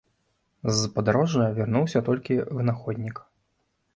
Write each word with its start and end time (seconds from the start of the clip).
З 0.77 0.87
падарожжа 0.95 1.45
вярнуўся 1.59 2.01
толькі 2.09 2.39
вынаходнік. 2.61 3.17